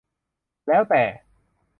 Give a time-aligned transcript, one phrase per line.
[0.67, 1.03] แล้วแต่